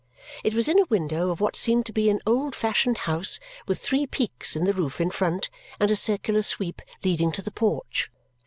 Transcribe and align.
It 0.43 0.55
was 0.55 0.67
in 0.67 0.79
a 0.79 0.85
window 0.85 1.29
of 1.29 1.39
what 1.39 1.55
seemed 1.55 1.85
to 1.85 1.93
be 1.93 2.09
an 2.09 2.21
old 2.25 2.55
fashioned 2.55 2.97
house 3.05 3.39
with 3.67 3.77
three 3.77 4.07
peaks 4.07 4.55
in 4.55 4.63
the 4.63 4.73
roof 4.73 4.99
in 4.99 5.11
front 5.11 5.47
and 5.79 5.91
a 5.91 5.95
circular 5.95 6.41
sweep 6.41 6.81
leading 7.03 7.31
to 7.33 7.43
the 7.43 7.51
porch. 7.51 8.09